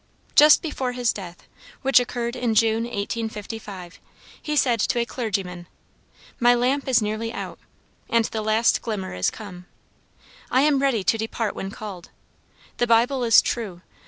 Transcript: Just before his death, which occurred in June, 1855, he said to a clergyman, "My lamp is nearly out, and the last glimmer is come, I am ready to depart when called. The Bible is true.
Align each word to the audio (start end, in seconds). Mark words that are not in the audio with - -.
Just 0.33 0.63
before 0.63 0.93
his 0.93 1.13
death, 1.13 1.43
which 1.83 1.99
occurred 1.99 2.35
in 2.35 2.55
June, 2.55 2.85
1855, 2.85 3.99
he 4.41 4.55
said 4.55 4.79
to 4.79 4.97
a 4.97 5.05
clergyman, 5.05 5.67
"My 6.39 6.55
lamp 6.55 6.87
is 6.87 7.03
nearly 7.03 7.31
out, 7.31 7.59
and 8.09 8.25
the 8.25 8.41
last 8.41 8.81
glimmer 8.81 9.13
is 9.13 9.29
come, 9.29 9.67
I 10.49 10.61
am 10.61 10.81
ready 10.81 11.03
to 11.03 11.19
depart 11.19 11.53
when 11.53 11.69
called. 11.69 12.09
The 12.77 12.87
Bible 12.87 13.23
is 13.23 13.43
true. 13.43 13.83